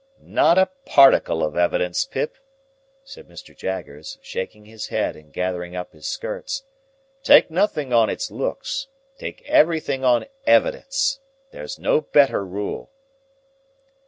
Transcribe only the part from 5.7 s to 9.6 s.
up his skirts. "Take nothing on its looks; take